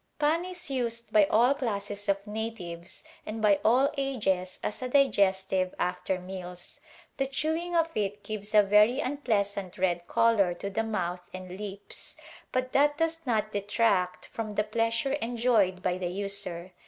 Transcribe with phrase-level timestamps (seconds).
[0.17, 5.75] Pan is used by all classes of natives and by all ages as a digestive
[5.77, 6.79] after meals.
[7.17, 12.15] The chewing of it gives a very unpleasant red color to the mouth and lips,
[12.51, 16.71] but that does not detract from the pleasure enjoyed by the user.